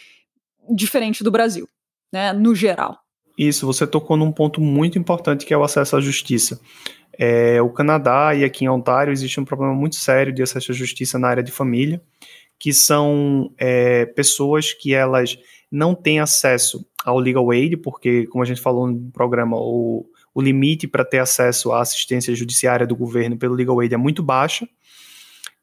diferente 0.74 1.22
do 1.22 1.30
Brasil, 1.30 1.68
né? 2.12 2.32
No 2.32 2.52
geral. 2.52 2.98
Isso, 3.38 3.64
você 3.64 3.86
tocou 3.86 4.16
num 4.16 4.32
ponto 4.32 4.60
muito 4.60 4.98
importante 4.98 5.46
que 5.46 5.54
é 5.54 5.56
o 5.56 5.62
acesso 5.62 5.96
à 5.96 6.00
justiça. 6.00 6.60
É, 7.16 7.62
o 7.62 7.70
Canadá 7.70 8.34
e 8.34 8.42
aqui 8.42 8.64
em 8.64 8.68
Ontário 8.68 9.12
existe 9.12 9.38
um 9.38 9.44
problema 9.44 9.72
muito 9.72 9.94
sério 9.96 10.32
de 10.32 10.42
acesso 10.42 10.72
à 10.72 10.74
justiça 10.74 11.18
na 11.18 11.28
área 11.28 11.42
de 11.42 11.52
família, 11.52 12.02
que 12.58 12.72
são 12.72 13.52
é, 13.56 14.04
pessoas 14.06 14.72
que 14.72 14.92
elas 14.92 15.38
não 15.70 15.94
têm 15.94 16.18
acesso 16.18 16.84
ao 17.04 17.18
legal 17.18 17.50
aid, 17.50 17.76
porque, 17.76 18.26
como 18.26 18.42
a 18.42 18.46
gente 18.46 18.60
falou 18.60 18.88
no 18.88 19.10
programa, 19.12 19.56
o, 19.56 20.04
o 20.34 20.40
limite 20.40 20.86
para 20.86 21.04
ter 21.04 21.18
acesso 21.18 21.72
à 21.72 21.80
assistência 21.80 22.34
judiciária 22.34 22.86
do 22.86 22.96
governo 22.96 23.36
pelo 23.36 23.54
legal 23.54 23.80
aid 23.80 23.94
é 23.94 23.98
muito 23.98 24.22
baixo. 24.22 24.66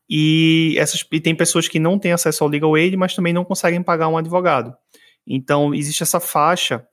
E, 0.10 0.76
essas, 0.78 1.06
e 1.12 1.20
tem 1.20 1.36
pessoas 1.36 1.68
que 1.68 1.80
não 1.80 2.00
têm 2.00 2.14
acesso 2.14 2.44
ao 2.44 2.50
legal 2.50 2.74
aid, 2.76 2.96
mas 2.96 3.16
também 3.16 3.34
não 3.34 3.44
conseguem 3.44 3.82
pagar 3.82 4.08
um 4.08 4.18
advogado. 4.18 4.76
Então, 5.26 5.74
existe 5.74 6.04
essa 6.04 6.20
faixa 6.20 6.86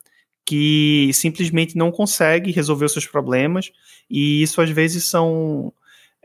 que 0.44 1.10
simplesmente 1.14 1.76
não 1.76 1.90
consegue 1.90 2.50
resolver 2.50 2.84
os 2.84 2.92
seus 2.92 3.06
problemas, 3.06 3.72
e 4.10 4.42
isso 4.42 4.60
às 4.60 4.70
vezes 4.70 5.04
são. 5.04 5.72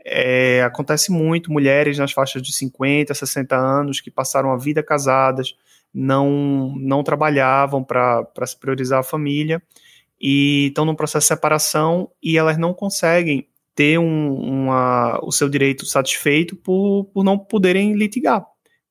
É, 0.04 0.62
acontece 0.62 1.12
muito, 1.12 1.52
mulheres 1.52 1.98
nas 1.98 2.12
faixas 2.12 2.42
de 2.42 2.52
50, 2.54 3.12
60 3.14 3.54
anos 3.54 4.00
que 4.00 4.10
passaram 4.10 4.50
a 4.50 4.56
vida 4.56 4.82
casadas, 4.82 5.54
não, 5.92 6.74
não 6.78 7.02
trabalhavam 7.02 7.84
para 7.84 8.46
se 8.46 8.58
priorizar 8.58 9.00
a 9.00 9.02
família 9.02 9.62
e 10.20 10.66
estão 10.66 10.84
num 10.84 10.94
processo 10.94 11.24
de 11.24 11.28
separação 11.28 12.10
e 12.22 12.36
elas 12.36 12.58
não 12.58 12.74
conseguem 12.74 13.48
ter 13.74 13.98
um, 13.98 14.34
uma, 14.34 15.18
o 15.22 15.32
seu 15.32 15.48
direito 15.48 15.86
satisfeito 15.86 16.54
por, 16.56 17.06
por 17.06 17.24
não 17.24 17.38
poderem 17.38 17.94
litigar. 17.94 18.44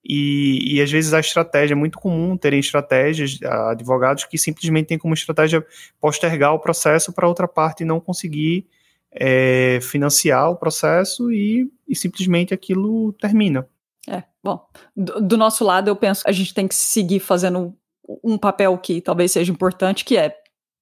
E, 0.03 0.75
e 0.75 0.81
às 0.81 0.89
vezes 0.89 1.13
a 1.13 1.19
estratégia 1.19 1.73
é 1.73 1.75
muito 1.75 1.99
comum 1.99 2.35
terem 2.37 2.59
estratégias, 2.59 3.37
advogados 3.43 4.23
que 4.23 4.37
simplesmente 4.37 4.87
têm 4.87 4.97
como 4.97 5.13
estratégia 5.13 5.63
postergar 5.99 6.53
o 6.53 6.59
processo 6.59 7.13
para 7.13 7.27
outra 7.27 7.47
parte 7.47 7.85
não 7.85 7.99
conseguir 7.99 8.65
é, 9.11 9.79
financiar 9.81 10.49
o 10.49 10.55
processo 10.55 11.31
e, 11.31 11.69
e 11.87 11.95
simplesmente 11.95 12.53
aquilo 12.53 13.13
termina. 13.13 13.67
É, 14.07 14.23
bom, 14.43 14.65
do, 14.95 15.21
do, 15.21 15.37
nosso 15.37 15.63
lado 15.63 15.89
eu 15.89 15.95
penso 15.95 16.23
que 16.23 16.29
a 16.29 16.33
gente 16.33 16.53
tem 16.53 16.67
que 16.67 16.75
seguir 16.75 17.19
fazendo 17.19 17.75
um 18.23 18.37
papel 18.37 18.75
que 18.77 19.01
talvez 19.01 19.31
seja 19.31 19.51
importante, 19.51 20.05
que 20.05 20.17
é 20.17 20.35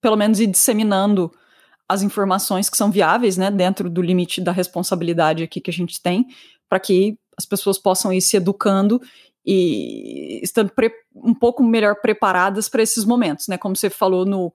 pelo 0.08 0.16
menos 0.16 0.40
ir 0.40 0.48
disseminando 0.48 1.30
as 1.86 2.02
informações 2.02 2.70
que 2.70 2.78
são 2.78 2.90
viáveis, 2.90 3.36
né, 3.36 3.52
dentro 3.52 3.90
do 3.90 4.02
limite 4.02 4.40
da 4.40 4.54
responsabilidade 4.54 5.44
aqui 5.44 5.60
que 5.60 5.70
a 5.70 5.74
gente 5.74 6.02
tem, 6.02 6.28
para 6.70 6.80
que 6.80 7.20
as 7.38 7.46
pessoas 7.46 7.78
possam 7.78 8.14
ir 8.14 8.22
se 8.22 8.38
educando 8.38 9.02
e 9.46 10.40
estando 10.42 10.72
um 11.14 11.34
pouco 11.34 11.62
melhor 11.62 11.96
preparadas 11.96 12.70
para 12.70 12.82
esses 12.82 13.04
momentos, 13.04 13.50
né? 13.50 13.58
Como 13.58 13.76
você 13.76 13.90
falou 13.90 14.26
no, 14.26 14.54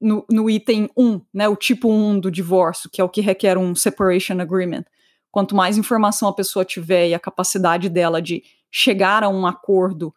no, 0.00 0.24
no, 0.30 0.48
item 0.48 0.88
1, 0.96 1.20
né? 1.34 1.48
O 1.48 1.56
tipo 1.56 1.90
1 1.90 2.20
do 2.20 2.30
divórcio, 2.30 2.88
que 2.88 3.00
é 3.00 3.04
o 3.04 3.08
que 3.08 3.20
requer 3.20 3.58
um 3.58 3.74
separation 3.74 4.40
agreement. 4.40 4.84
Quanto 5.32 5.56
mais 5.56 5.76
informação 5.76 6.28
a 6.28 6.32
pessoa 6.32 6.64
tiver 6.64 7.08
e 7.08 7.14
a 7.14 7.18
capacidade 7.18 7.88
dela 7.88 8.22
de 8.22 8.44
chegar 8.70 9.24
a 9.24 9.28
um 9.28 9.48
acordo 9.48 10.14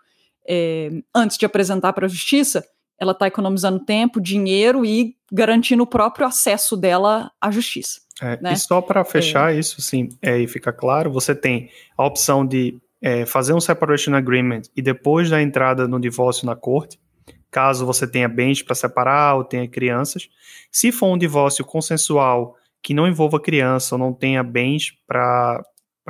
é, 0.48 0.92
antes 1.14 1.40
de 1.40 1.46
apresentar 1.48 1.92
para 1.94 2.06
a 2.06 2.10
justiça, 2.10 2.64
ela 3.00 3.14
está 3.14 3.28
economizando 3.28 3.80
tempo, 3.80 4.20
dinheiro 4.20 4.86
e 4.86 5.16
garantindo 5.32 5.84
o 5.84 5.88
próprio 5.88 6.28
acesso 6.28 6.76
dela 6.76 7.32
à 7.40 7.50
justiça. 7.50 8.02
É, 8.22 8.40
né? 8.42 8.54
E 8.54 8.58
só 8.58 8.82
para 8.82 9.04
fechar 9.06 9.54
é. 9.54 9.60
isso, 9.60 9.82
sim, 9.82 10.10
é, 10.22 10.38
e 10.38 10.48
fica 10.48 10.74
claro, 10.74 11.12
você 11.12 11.34
tem 11.34 11.70
a 11.98 12.06
opção 12.06 12.46
de 12.46 12.78
é, 13.02 13.26
fazer 13.26 13.54
um 13.54 13.62
separation 13.62 14.14
agreement 14.14 14.64
e 14.76 14.82
depois 14.82 15.30
da 15.30 15.42
entrada 15.42 15.88
no 15.88 16.00
divórcio 16.00 16.46
na 16.46 16.56
corte, 16.56 17.00
caso 17.50 17.86
você 17.86 18.06
tenha 18.06 18.28
bens 18.28 18.62
para 18.62 18.76
separar 18.76 19.36
ou 19.36 19.44
tenha 19.44 19.68
crianças. 19.68 20.30
Se 20.72 20.92
for 20.92 21.08
um 21.08 21.18
divórcio 21.18 21.64
consensual 21.64 22.56
que 22.82 22.94
não 22.94 23.08
envolva 23.08 23.40
criança 23.40 23.96
ou 23.96 24.00
não 24.00 24.14
tenha 24.14 24.44
bens 24.44 24.94
para 25.08 25.64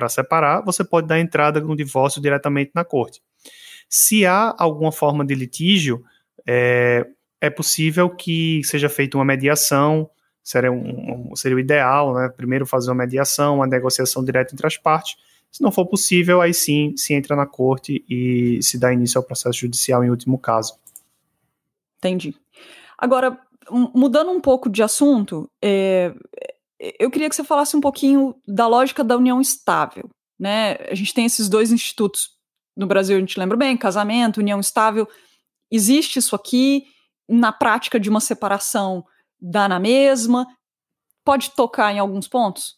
separar, 0.07 0.61
você 0.63 0.83
pode 0.83 1.07
dar 1.07 1.19
entrada 1.19 1.61
no 1.61 1.75
divórcio 1.75 2.21
diretamente 2.21 2.71
na 2.73 2.83
corte. 2.83 3.21
Se 3.87 4.25
há 4.25 4.53
alguma 4.57 4.91
forma 4.91 5.25
de 5.25 5.33
litígio, 5.33 6.03
é, 6.51 7.05
é 7.39 7.49
possível 7.51 8.09
que 8.09 8.63
seja 8.63 8.89
feita 8.89 9.15
uma 9.15 9.23
mediação, 9.23 10.09
seria, 10.43 10.71
um, 10.71 11.35
seria 11.35 11.55
o 11.55 11.59
ideal, 11.59 12.15
né? 12.15 12.27
Primeiro 12.27 12.65
fazer 12.65 12.89
uma 12.89 12.95
mediação, 12.95 13.57
uma 13.57 13.67
negociação 13.67 14.25
direta 14.25 14.55
entre 14.55 14.65
as 14.65 14.75
partes. 14.75 15.15
Se 15.51 15.61
não 15.61 15.71
for 15.71 15.85
possível, 15.85 16.41
aí 16.41 16.51
sim 16.51 16.97
se 16.97 17.13
entra 17.13 17.35
na 17.35 17.45
corte 17.45 18.03
e 18.09 18.59
se 18.63 18.79
dá 18.79 18.91
início 18.91 19.19
ao 19.19 19.23
processo 19.23 19.59
judicial 19.59 20.03
em 20.03 20.09
último 20.09 20.39
caso. 20.39 20.73
Entendi. 21.99 22.35
Agora, 22.97 23.39
mudando 23.69 24.31
um 24.31 24.41
pouco 24.41 24.69
de 24.69 24.81
assunto, 24.81 25.47
é, 25.63 26.15
eu 26.99 27.11
queria 27.11 27.29
que 27.29 27.35
você 27.35 27.43
falasse 27.43 27.77
um 27.77 27.81
pouquinho 27.81 28.35
da 28.47 28.67
lógica 28.67 29.03
da 29.03 29.15
união 29.15 29.39
estável. 29.39 30.09
Né? 30.39 30.77
A 30.89 30.95
gente 30.95 31.13
tem 31.13 31.25
esses 31.25 31.47
dois 31.47 31.71
institutos 31.71 32.31
no 32.75 32.87
Brasil, 32.87 33.17
a 33.17 33.19
gente 33.19 33.39
lembra 33.39 33.55
bem, 33.55 33.77
casamento, 33.77 34.39
união 34.39 34.59
estável. 34.59 35.07
Existe 35.71 36.19
isso 36.19 36.35
aqui? 36.35 36.85
Na 37.27 37.51
prática 37.51 37.99
de 37.99 38.09
uma 38.09 38.19
separação, 38.19 39.05
dá 39.39 39.67
na 39.67 39.79
mesma? 39.79 40.47
Pode 41.23 41.51
tocar 41.51 41.93
em 41.93 41.99
alguns 41.99 42.27
pontos? 42.27 42.77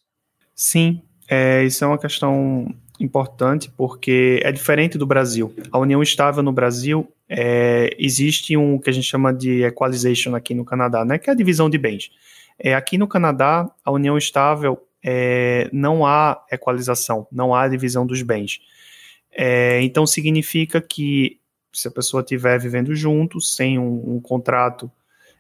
Sim, 0.53 1.01
é, 1.29 1.63
isso 1.63 1.83
é 1.83 1.87
uma 1.87 1.97
questão 1.97 2.67
importante 2.99 3.71
porque 3.75 4.39
é 4.43 4.51
diferente 4.51 4.97
do 4.97 5.05
Brasil. 5.05 5.53
A 5.71 5.79
união 5.79 6.03
estável 6.03 6.43
no 6.43 6.51
Brasil 6.51 7.11
é, 7.27 7.95
existe 7.97 8.55
um 8.55 8.77
que 8.77 8.89
a 8.89 8.93
gente 8.93 9.05
chama 9.05 9.33
de 9.33 9.63
equalization 9.63 10.35
aqui 10.35 10.53
no 10.53 10.65
Canadá, 10.65 11.03
né, 11.03 11.17
que 11.17 11.29
é 11.29 11.33
a 11.33 11.35
divisão 11.35 11.69
de 11.69 11.77
bens. 11.77 12.11
É, 12.59 12.75
aqui 12.75 12.97
no 12.97 13.07
Canadá, 13.07 13.69
a 13.83 13.91
união 13.91 14.17
estável 14.17 14.77
é, 15.03 15.69
não 15.73 16.05
há 16.05 16.45
equalização, 16.51 17.27
não 17.31 17.55
há 17.55 17.67
divisão 17.67 18.05
dos 18.05 18.21
bens. 18.21 18.59
É, 19.31 19.81
então 19.81 20.05
significa 20.05 20.81
que 20.81 21.39
se 21.73 21.87
a 21.87 21.91
pessoa 21.91 22.21
estiver 22.21 22.59
vivendo 22.59 22.95
junto, 22.95 23.39
sem 23.39 23.79
um, 23.79 24.15
um 24.15 24.19
contrato, 24.19 24.91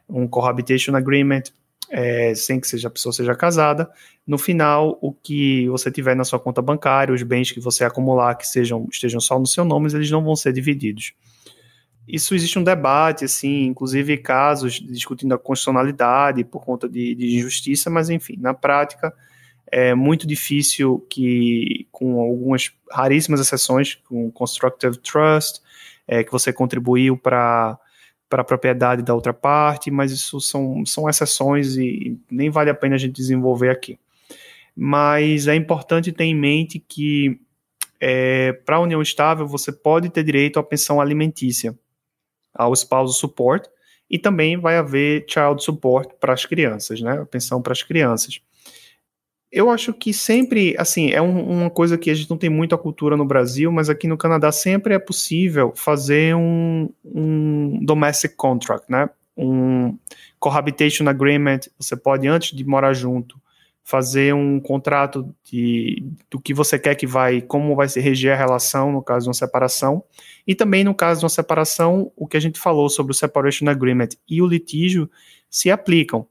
um 0.07 0.27
cohabitation 0.27 0.95
agreement, 0.95 1.43
é, 1.89 2.33
sem 2.33 2.59
que 2.59 2.67
seja, 2.67 2.87
a 2.87 2.91
pessoa 2.91 3.11
seja 3.11 3.35
casada. 3.35 3.89
No 4.25 4.37
final, 4.37 4.97
o 5.01 5.11
que 5.11 5.67
você 5.69 5.91
tiver 5.91 6.15
na 6.15 6.23
sua 6.23 6.39
conta 6.39 6.61
bancária, 6.61 7.13
os 7.13 7.23
bens 7.23 7.51
que 7.51 7.59
você 7.59 7.83
acumular 7.83 8.35
que 8.35 8.47
sejam, 8.47 8.87
estejam 8.89 9.19
só 9.19 9.37
no 9.37 9.45
seu 9.45 9.65
nome, 9.65 9.93
eles 9.93 10.09
não 10.09 10.23
vão 10.23 10.35
ser 10.35 10.53
divididos. 10.53 11.13
Isso 12.07 12.33
existe 12.33 12.57
um 12.57 12.63
debate, 12.63 13.25
assim, 13.25 13.65
inclusive 13.65 14.17
casos 14.17 14.73
discutindo 14.73 15.33
a 15.33 15.37
constitucionalidade 15.37 16.43
por 16.43 16.63
conta 16.63 16.87
de, 16.89 17.13
de 17.13 17.37
injustiça, 17.37 17.89
mas 17.89 18.09
enfim, 18.09 18.37
na 18.39 18.53
prática 18.53 19.13
é 19.71 19.95
muito 19.95 20.27
difícil 20.27 21.05
que, 21.09 21.87
com 21.91 22.19
algumas 22.19 22.71
raríssimas 22.91 23.39
exceções, 23.39 23.95
com 23.95 24.29
constructive 24.31 24.97
trust, 24.97 25.61
é, 26.07 26.23
que 26.23 26.31
você 26.31 26.51
contribuiu 26.51 27.17
para 27.17 27.77
para 28.29 28.43
a 28.43 28.45
propriedade 28.45 29.01
da 29.01 29.13
outra 29.13 29.33
parte, 29.33 29.91
mas 29.91 30.09
isso 30.09 30.39
são, 30.39 30.85
são 30.85 31.09
exceções 31.09 31.75
e 31.75 32.17
nem 32.31 32.49
vale 32.49 32.69
a 32.69 32.73
pena 32.73 32.95
a 32.95 32.97
gente 32.97 33.11
desenvolver 33.11 33.69
aqui. 33.69 33.99
Mas 34.73 35.49
é 35.49 35.55
importante 35.55 36.13
ter 36.13 36.23
em 36.23 36.33
mente 36.33 36.79
que 36.79 37.41
é, 37.99 38.53
para 38.53 38.77
a 38.77 38.79
união 38.79 39.01
estável 39.01 39.45
você 39.45 39.69
pode 39.69 40.09
ter 40.09 40.23
direito 40.23 40.57
à 40.59 40.63
pensão 40.63 41.01
alimentícia, 41.01 41.77
ao 42.53 42.73
spousal 42.73 43.13
support, 43.13 43.67
e 44.09 44.17
também 44.17 44.57
vai 44.57 44.77
haver 44.77 45.25
child 45.27 45.61
support 45.61 46.13
para 46.17 46.33
as 46.33 46.45
crianças, 46.45 47.01
né? 47.01 47.19
A 47.21 47.25
pensão 47.25 47.61
para 47.61 47.73
as 47.73 47.83
crianças. 47.83 48.41
Eu 49.51 49.69
acho 49.69 49.93
que 49.93 50.13
sempre, 50.13 50.75
assim, 50.77 51.11
é 51.11 51.21
um, 51.21 51.63
uma 51.63 51.69
coisa 51.69 51.97
que 51.97 52.09
a 52.09 52.13
gente 52.13 52.29
não 52.29 52.37
tem 52.37 52.49
muita 52.49 52.77
cultura 52.77 53.17
no 53.17 53.25
Brasil, 53.25 53.69
mas 53.71 53.89
aqui 53.89 54.07
no 54.07 54.17
Canadá 54.17 54.49
sempre 54.51 54.93
é 54.93 54.99
possível 54.99 55.73
fazer 55.75 56.33
um, 56.35 56.89
um 57.03 57.83
domestic 57.83 58.35
contract, 58.37 58.89
né? 58.89 59.09
Um 59.35 59.97
cohabitation 60.39 61.07
agreement. 61.09 61.61
Você 61.77 61.97
pode, 61.97 62.27
antes 62.27 62.55
de 62.55 62.63
morar 62.63 62.93
junto, 62.93 63.41
fazer 63.83 64.33
um 64.33 64.57
contrato 64.59 65.35
de, 65.43 66.01
do 66.29 66.39
que 66.39 66.53
você 66.53 66.79
quer 66.79 66.95
que 66.95 67.05
vai, 67.05 67.41
como 67.41 67.75
vai 67.75 67.89
se 67.89 67.99
reger 67.99 68.33
a 68.33 68.37
relação 68.37 68.89
no 68.91 69.01
caso 69.01 69.25
de 69.25 69.29
uma 69.29 69.33
separação, 69.33 70.01
e 70.47 70.55
também 70.55 70.83
no 70.83 70.95
caso 70.95 71.19
de 71.19 71.25
uma 71.25 71.29
separação, 71.29 72.09
o 72.15 72.25
que 72.25 72.37
a 72.37 72.39
gente 72.39 72.57
falou 72.57 72.89
sobre 72.89 73.11
o 73.11 73.15
separation 73.15 73.67
agreement 73.67 74.09
e 74.29 74.41
o 74.41 74.47
litígio 74.47 75.09
se 75.49 75.69
aplicam. 75.69 76.25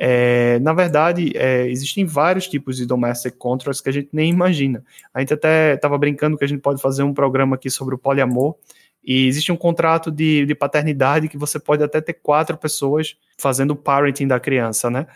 É, 0.00 0.60
na 0.60 0.72
verdade, 0.72 1.32
é, 1.34 1.66
existem 1.66 2.06
vários 2.06 2.46
tipos 2.46 2.76
de 2.76 2.86
domestic 2.86 3.34
contracts 3.36 3.80
que 3.80 3.88
a 3.88 3.92
gente 3.92 4.08
nem 4.12 4.30
imagina. 4.30 4.84
A 5.12 5.18
gente 5.18 5.34
até 5.34 5.74
estava 5.74 5.98
brincando 5.98 6.38
que 6.38 6.44
a 6.44 6.46
gente 6.46 6.60
pode 6.60 6.80
fazer 6.80 7.02
um 7.02 7.12
programa 7.12 7.56
aqui 7.56 7.68
sobre 7.68 7.96
o 7.96 7.98
poliamor. 7.98 8.54
E 9.02 9.26
existe 9.26 9.50
um 9.50 9.56
contrato 9.56 10.08
de, 10.08 10.46
de 10.46 10.54
paternidade 10.54 11.28
que 11.28 11.36
você 11.36 11.58
pode 11.58 11.82
até 11.82 12.00
ter 12.00 12.12
quatro 12.12 12.56
pessoas 12.56 13.16
fazendo 13.36 13.72
o 13.72 13.76
parenting 13.76 14.28
da 14.28 14.38
criança, 14.38 14.88
né? 14.88 15.08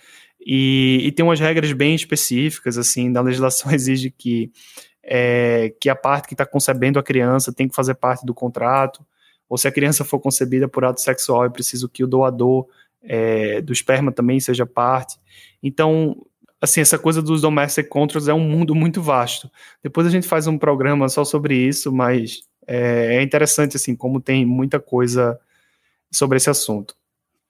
E, 0.45 1.01
e, 1.05 1.13
tem 1.13 1.25
umas 1.25 1.39
regras 1.39 1.73
bem 1.73 1.95
específicas, 1.95 2.77
assim, 2.77 3.13
da 3.13 3.21
legislação 3.21 3.71
exige 3.73 4.11
que, 4.11 4.51
é, 5.01 5.73
que 5.81 5.89
a 5.89 5.95
parte 5.95 6.27
que 6.27 6.35
está 6.35 6.45
concebendo 6.45 6.99
a 6.99 7.05
criança 7.05 7.53
tem 7.53 7.69
que 7.69 7.75
fazer 7.75 7.95
parte 7.95 8.27
do 8.27 8.35
contrato, 8.35 9.07
ou 9.49 9.57
se 9.57 9.69
a 9.69 9.73
criança 9.73 10.05
for 10.05 10.19
concebida 10.19 10.67
por 10.67 10.85
ato 10.85 11.01
sexual, 11.01 11.45
é 11.45 11.49
preciso 11.51 11.89
que 11.89 12.03
o 12.03 12.07
doador 12.09 12.67
é, 13.03 13.61
do 13.61 13.73
esperma 13.73 14.13
também 14.13 14.41
seja 14.41 14.67
parte. 14.67 15.19
Então, 15.63 16.17
assim, 16.61 16.81
essa 16.81 16.99
coisa 16.99 17.21
dos 17.21 17.41
domestic 17.41 17.89
contracts 17.89 18.29
é 18.29 18.35
um 18.35 18.49
mundo 18.49 18.75
muito 18.75 19.03
vasto. 19.03 19.51
Depois 19.83 20.07
a 20.07 20.11
gente 20.11 20.27
faz 20.29 20.47
um 20.47 20.57
programa 20.57 21.09
só 21.09 21.25
sobre 21.25 21.57
isso, 21.57 21.93
mas 21.93 22.43
é, 22.67 23.17
é 23.17 23.23
interessante, 23.23 23.77
assim, 23.77 23.97
como 23.97 24.21
tem 24.21 24.47
muita 24.47 24.79
coisa 24.79 25.39
sobre 26.11 26.37
esse 26.37 26.51
assunto. 26.51 26.95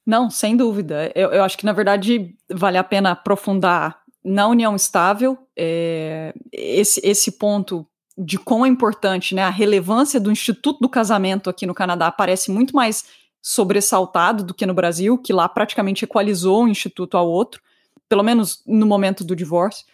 Não, 0.05 0.31
sem 0.31 0.57
dúvida. 0.57 1.13
Eu, 1.15 1.31
eu 1.31 1.45
acho 1.45 1.57
que, 1.57 1.67
na 1.67 1.73
verdade, 1.73 2.35
vale 2.51 2.79
a 2.79 2.85
pena 2.85 3.13
aprofundar 3.13 4.01
na 4.25 4.49
união 4.49 4.75
estável 4.75 5.37
é, 5.57 6.33
esse, 6.53 7.01
esse 7.05 7.33
ponto 7.33 7.87
de 8.17 8.39
quão 8.39 8.65
é 8.65 8.69
importante 8.69 9.35
né, 9.35 9.43
a 9.43 9.51
relevância 9.51 10.21
do 10.21 10.31
Instituto 10.31 10.81
do 10.81 10.89
Casamento 10.89 11.49
aqui 11.49 11.67
no 11.67 11.75
Canadá 11.75 12.11
parece 12.11 12.51
muito 12.51 12.75
mais 12.75 13.05
sobressaltado 13.43 14.45
do 14.45 14.55
que 14.55 14.65
no 14.65 14.73
Brasil, 14.73 15.19
que 15.19 15.33
lá 15.33 15.49
praticamente 15.49 16.05
equalizou 16.05 16.63
um 16.63 16.69
instituto 16.69 17.17
ao 17.17 17.29
outro, 17.29 17.61
pelo 18.09 18.23
menos 18.23 18.63
no 18.65 18.87
momento 18.87 19.25
do 19.25 19.35
divórcio. 19.35 19.85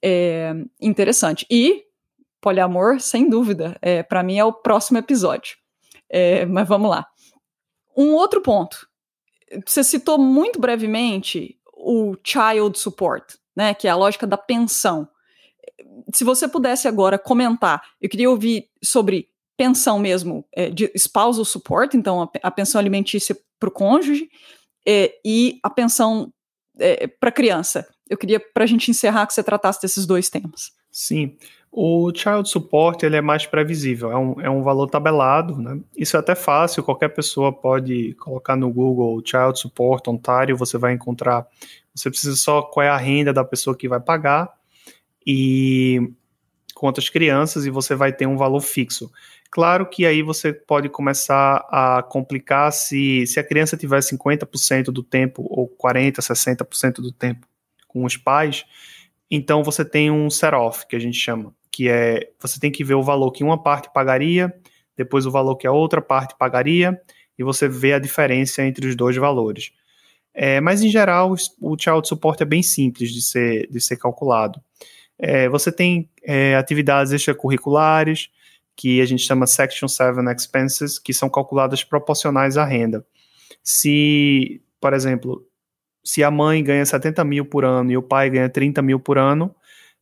É 0.00 0.54
interessante. 0.80 1.44
E 1.50 1.84
poliamor, 2.40 3.00
sem 3.00 3.28
dúvida, 3.28 3.76
é, 3.82 4.04
para 4.04 4.22
mim 4.22 4.38
é 4.38 4.44
o 4.44 4.52
próximo 4.52 4.98
episódio. 4.98 5.56
É, 6.08 6.46
mas 6.46 6.68
vamos 6.68 6.88
lá. 6.88 7.08
Um 7.96 8.12
outro 8.12 8.40
ponto. 8.40 8.88
Você 9.66 9.82
citou 9.82 10.16
muito 10.16 10.60
brevemente 10.60 11.58
o 11.72 12.16
child 12.22 12.78
support, 12.78 13.34
né, 13.54 13.74
que 13.74 13.88
é 13.88 13.90
a 13.90 13.96
lógica 13.96 14.26
da 14.26 14.36
pensão. 14.36 15.08
Se 16.12 16.22
você 16.22 16.46
pudesse 16.46 16.86
agora 16.86 17.18
comentar, 17.18 17.82
eu 18.00 18.08
queria 18.08 18.30
ouvir 18.30 18.68
sobre 18.82 19.28
pensão 19.56 19.98
mesmo 19.98 20.44
é, 20.52 20.68
de 20.68 20.90
spousal 20.94 21.44
support, 21.44 21.94
então 21.94 22.22
a, 22.22 22.30
a 22.42 22.50
pensão 22.50 22.78
alimentícia 22.78 23.36
para 23.58 23.68
o 23.68 23.72
cônjuge, 23.72 24.28
é, 24.86 25.14
e 25.24 25.58
a 25.62 25.70
pensão 25.70 26.32
é, 26.78 27.06
para 27.06 27.32
criança. 27.32 27.86
Eu 28.08 28.16
queria, 28.16 28.38
para 28.38 28.64
a 28.64 28.66
gente 28.66 28.90
encerrar, 28.90 29.26
que 29.26 29.34
você 29.34 29.42
tratasse 29.42 29.80
desses 29.80 30.06
dois 30.06 30.28
temas. 30.30 30.72
Sim. 30.92 31.36
O 31.78 32.10
child 32.14 32.48
support 32.48 33.02
ele 33.02 33.16
é 33.16 33.20
mais 33.20 33.44
previsível, 33.44 34.10
é 34.10 34.16
um, 34.16 34.40
é 34.40 34.48
um 34.48 34.62
valor 34.62 34.88
tabelado, 34.88 35.58
né? 35.58 35.78
Isso 35.94 36.16
é 36.16 36.20
até 36.20 36.34
fácil, 36.34 36.82
qualquer 36.82 37.08
pessoa 37.08 37.52
pode 37.52 38.14
colocar 38.14 38.56
no 38.56 38.72
Google 38.72 39.20
child 39.22 39.58
support 39.58 40.08
Ontário, 40.08 40.56
você 40.56 40.78
vai 40.78 40.94
encontrar. 40.94 41.46
Você 41.94 42.08
precisa 42.08 42.36
só 42.36 42.62
qual 42.62 42.84
é 42.86 42.88
a 42.88 42.96
renda 42.96 43.32
da 43.32 43.44
pessoa 43.44 43.76
que 43.76 43.88
vai 43.88 44.00
pagar 44.00 44.50
e 45.26 46.12
quantas 46.74 47.10
crianças 47.10 47.66
e 47.66 47.70
você 47.70 47.94
vai 47.94 48.12
ter 48.12 48.26
um 48.26 48.36
valor 48.36 48.60
fixo. 48.60 49.10
Claro 49.56 49.88
que 49.88 50.04
aí 50.04 50.20
você 50.20 50.52
pode 50.52 50.90
começar 50.90 51.66
a 51.70 52.02
complicar 52.02 52.70
se, 52.70 53.26
se 53.26 53.40
a 53.40 53.42
criança 53.42 53.74
tiver 53.74 54.00
50% 54.00 54.92
do 54.92 55.02
tempo 55.02 55.46
ou 55.48 55.66
40, 55.66 56.20
60% 56.20 56.96
do 56.96 57.10
tempo 57.10 57.48
com 57.88 58.04
os 58.04 58.18
pais, 58.18 58.66
então 59.30 59.64
você 59.64 59.82
tem 59.82 60.10
um 60.10 60.28
set-off, 60.28 60.86
que 60.86 60.94
a 60.94 60.98
gente 60.98 61.16
chama 61.16 61.54
que 61.72 61.88
é 61.88 62.28
você 62.38 62.60
tem 62.60 62.70
que 62.70 62.84
ver 62.84 62.96
o 62.96 63.02
valor 63.02 63.32
que 63.32 63.42
uma 63.42 63.56
parte 63.62 63.90
pagaria, 63.94 64.54
depois 64.94 65.24
o 65.24 65.30
valor 65.30 65.56
que 65.56 65.66
a 65.66 65.72
outra 65.72 66.02
parte 66.02 66.36
pagaria, 66.38 67.00
e 67.38 67.42
você 67.42 67.66
vê 67.66 67.94
a 67.94 67.98
diferença 67.98 68.62
entre 68.62 68.86
os 68.86 68.94
dois 68.94 69.16
valores. 69.16 69.72
É, 70.34 70.60
mas 70.60 70.82
em 70.82 70.90
geral 70.90 71.34
o 71.62 71.78
child 71.80 72.06
support 72.06 72.38
é 72.42 72.44
bem 72.44 72.62
simples 72.62 73.10
de 73.10 73.22
ser, 73.22 73.66
de 73.70 73.80
ser 73.80 73.96
calculado. 73.96 74.60
É, 75.18 75.48
você 75.48 75.72
tem 75.72 76.10
é, 76.22 76.56
atividades 76.56 77.10
extracurriculares, 77.10 78.28
que 78.76 79.00
a 79.00 79.06
gente 79.06 79.22
chama 79.22 79.46
Section 79.46 79.88
7 79.88 80.18
Expenses, 80.36 80.98
que 80.98 81.14
são 81.14 81.30
calculadas 81.30 81.82
proporcionais 81.82 82.58
à 82.58 82.64
renda. 82.64 83.04
Se, 83.62 84.62
por 84.80 84.92
exemplo, 84.92 85.44
se 86.04 86.22
a 86.22 86.30
mãe 86.30 86.62
ganha 86.62 86.84
70 86.84 87.24
mil 87.24 87.46
por 87.46 87.64
ano 87.64 87.90
e 87.90 87.96
o 87.96 88.02
pai 88.02 88.30
ganha 88.30 88.48
30 88.48 88.82
mil 88.82 89.00
por 89.00 89.18
ano, 89.18 89.54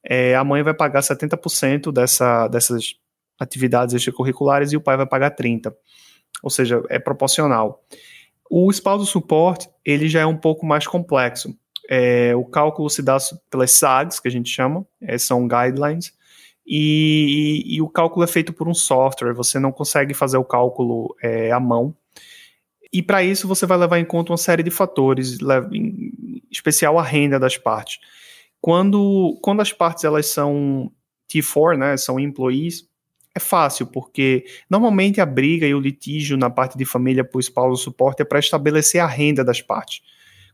é, 0.04 0.34
a 0.34 0.44
mãe 0.44 0.62
vai 0.62 0.74
pagar 0.74 1.00
70% 1.00 1.92
dessa, 1.92 2.48
dessas 2.48 2.96
atividades 3.38 3.94
extracurriculares 3.94 4.72
e 4.72 4.76
o 4.76 4.80
pai 4.80 4.96
vai 4.96 5.06
pagar 5.06 5.34
30%. 5.34 5.72
Ou 6.42 6.50
seja, 6.50 6.82
é 6.90 6.98
proporcional. 6.98 7.82
O 8.50 8.70
spousal 8.70 9.06
support, 9.06 9.66
ele 9.84 10.08
já 10.08 10.20
é 10.20 10.26
um 10.26 10.36
pouco 10.36 10.66
mais 10.66 10.86
complexo. 10.86 11.56
É, 11.88 12.34
o 12.36 12.44
cálculo 12.44 12.90
se 12.90 13.02
dá 13.02 13.16
pelas 13.50 13.70
SAGs, 13.70 14.20
que 14.20 14.28
a 14.28 14.30
gente 14.30 14.50
chama, 14.50 14.86
é, 15.00 15.16
são 15.16 15.48
guidelines, 15.48 16.12
e, 16.66 17.62
e, 17.66 17.76
e, 17.76 17.82
o 17.82 17.88
cálculo 17.88 18.24
é 18.24 18.26
feito 18.26 18.52
por 18.52 18.68
um 18.68 18.74
software, 18.74 19.34
você 19.34 19.58
não 19.58 19.70
consegue 19.70 20.14
fazer 20.14 20.38
o 20.38 20.44
cálculo 20.44 21.14
é, 21.22 21.52
à 21.52 21.60
mão. 21.60 21.94
E 22.92 23.02
para 23.02 23.22
isso 23.22 23.46
você 23.46 23.66
vai 23.66 23.76
levar 23.76 23.98
em 23.98 24.04
conta 24.04 24.32
uma 24.32 24.38
série 24.38 24.62
de 24.62 24.70
fatores, 24.70 25.38
em 25.72 26.42
especial 26.50 26.98
a 26.98 27.02
renda 27.02 27.38
das 27.38 27.58
partes. 27.58 27.98
Quando, 28.60 29.38
quando 29.42 29.60
as 29.60 29.72
partes 29.72 30.04
elas 30.04 30.26
são 30.26 30.90
T4, 31.30 31.76
né, 31.76 31.96
são 31.96 32.18
employees, 32.18 32.88
é 33.34 33.40
fácil, 33.40 33.88
porque 33.88 34.44
normalmente 34.70 35.20
a 35.20 35.26
briga 35.26 35.66
e 35.66 35.74
o 35.74 35.80
litígio 35.80 36.36
na 36.36 36.48
parte 36.48 36.78
de 36.78 36.84
família 36.84 37.24
por 37.24 37.40
spousal 37.40 37.76
suporte 37.76 38.22
é 38.22 38.24
para 38.24 38.38
estabelecer 38.38 39.00
a 39.00 39.06
renda 39.06 39.44
das 39.44 39.60
partes. 39.60 40.02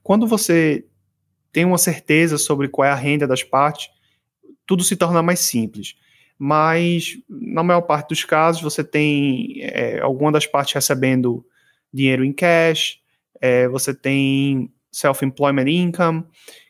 Quando 0.03 0.27
você 0.27 0.87
tem 1.53 1.65
uma 1.65 1.79
certeza 1.79 2.39
sobre 2.39 2.69
qual 2.69 2.87
é 2.87 2.91
a 2.91 2.95
renda 2.95 3.27
das 3.27 3.43
partes, 3.43 3.91
tudo 4.71 4.85
se 4.85 4.95
torna 4.95 5.21
mais 5.21 5.41
simples. 5.41 5.97
Mas, 6.39 7.19
na 7.29 7.61
maior 7.61 7.81
parte 7.81 8.11
dos 8.11 8.25
casos, 8.25 8.63
você 8.63 8.85
tem 8.85 9.57
é, 9.63 9.99
alguma 9.99 10.31
das 10.31 10.47
partes 10.47 10.75
recebendo 10.75 11.45
dinheiro 11.93 12.25
em 12.25 12.33
cash, 12.33 13.01
é, 13.41 13.67
você 13.67 13.93
tem 13.93 14.73
self-employment 14.93 15.69
income, 15.69 16.25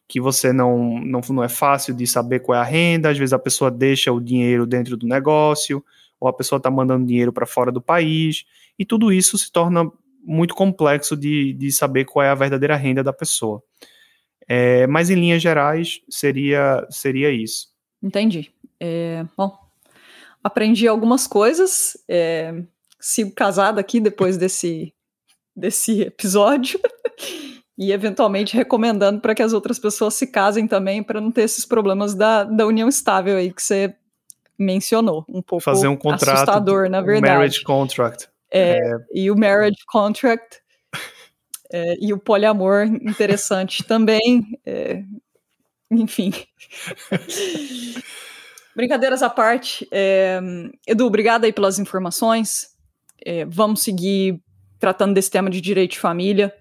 que 0.09 0.19
você 0.19 0.51
não, 0.51 0.99
não, 1.01 1.21
não 1.29 1.45
é 1.45 1.49
fácil 1.51 1.93
de 1.93 2.07
saber 2.07 2.41
qual 2.41 2.57
é 2.57 2.63
a 2.63 2.65
renda, 2.65 3.11
às 3.11 3.19
vezes 3.19 3.35
a 3.35 3.39
pessoa 3.39 3.71
deixa 3.71 4.11
o 4.11 4.19
dinheiro 4.19 4.65
dentro 4.65 4.97
do 4.97 5.07
negócio, 5.07 5.85
ou 6.19 6.27
a 6.27 6.33
pessoa 6.33 6.57
está 6.57 6.71
mandando 6.71 7.05
dinheiro 7.05 7.35
para 7.35 7.45
fora 7.45 7.71
do 7.71 7.83
país, 7.83 8.47
e 8.79 8.85
tudo 8.87 9.13
isso 9.13 9.37
se 9.37 9.53
torna 9.53 9.93
muito 10.25 10.55
complexo 10.55 11.15
de, 11.15 11.53
de 11.53 11.71
saber 11.71 12.07
qual 12.07 12.25
é 12.25 12.31
a 12.31 12.35
verdadeira 12.35 12.77
renda 12.77 13.05
da 13.05 13.13
pessoa. 13.13 13.63
É, 14.49 14.87
mas 14.87 15.11
em 15.11 15.17
linhas 15.17 15.43
gerais 15.43 16.01
seria, 16.09 16.87
seria 16.89 17.31
isso. 17.31 17.70
Entendi. 18.03 18.53
É, 18.79 19.25
bom, 19.37 19.59
aprendi 20.43 20.89
algumas 20.89 21.27
coisas. 21.27 21.97
É, 22.09 22.63
sigo 22.99 23.33
casada 23.33 23.81
aqui 23.81 24.01
depois 24.01 24.37
desse, 24.37 24.93
desse 25.55 26.03
episódio. 26.03 26.81
e 27.79 27.93
eventualmente 27.93 28.55
recomendando 28.55 29.21
para 29.21 29.35
que 29.35 29.43
as 29.43 29.55
outras 29.55 29.79
pessoas 29.79 30.15
se 30.15 30.27
casem 30.27 30.69
também, 30.69 31.03
para 31.03 31.19
não 31.19 31.31
ter 31.31 31.43
esses 31.43 31.65
problemas 31.65 32.15
da, 32.15 32.45
da 32.45 32.67
união 32.67 32.89
estável 32.89 33.39
aí 33.39 33.51
que 33.51 33.63
você 33.63 33.95
mencionou. 34.59 35.25
Um 35.27 35.41
pouco 35.41 35.65
Fazer 35.65 35.89
um 35.89 35.97
contrato, 35.97 36.35
assustador, 36.35 36.91
na 36.91 37.01
verdade. 37.01 37.33
Marriage 37.33 37.63
contract. 37.63 38.29
É, 38.51 38.77
é... 38.77 38.99
E 39.15 39.31
o 39.31 39.37
marriage 39.37 39.79
contract 39.87 40.61
é, 41.73 41.97
e 42.01 42.13
o 42.13 42.19
poliamor 42.19 42.85
interessante 42.85 43.83
também. 43.83 44.45
É, 44.67 45.03
enfim. 45.91 46.33
Brincadeiras 48.75 49.23
à 49.23 49.31
parte. 49.31 49.87
É, 49.91 50.41
Edu, 50.87 51.07
obrigada 51.07 51.47
aí 51.47 51.53
pelas 51.53 51.79
informações. 51.79 52.69
É, 53.25 53.45
vamos 53.45 53.83
seguir 53.83 54.41
tratando 54.79 55.15
desse 55.15 55.31
tema 55.31 55.51
de 55.51 55.61
direito 55.61 55.93
de 55.93 55.99
família 55.99 56.55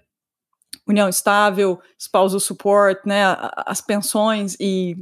união 0.90 1.08
estável, 1.08 1.80
spousal 1.98 2.40
support, 2.40 3.00
né, 3.06 3.22
as 3.66 3.80
pensões 3.80 4.56
e, 4.60 4.96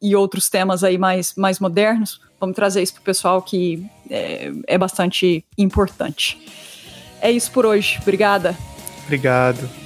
e 0.00 0.14
outros 0.16 0.48
temas 0.48 0.82
aí 0.82 0.96
mais, 0.96 1.34
mais 1.34 1.58
modernos. 1.58 2.20
Vamos 2.40 2.56
trazer 2.56 2.82
isso 2.82 2.94
para 2.94 3.02
o 3.02 3.04
pessoal 3.04 3.42
que 3.42 3.84
é, 4.10 4.52
é 4.66 4.78
bastante 4.78 5.44
importante. 5.58 6.40
É 7.20 7.30
isso 7.30 7.50
por 7.52 7.66
hoje. 7.66 7.98
Obrigada. 8.02 8.56
Obrigado. 9.04 9.83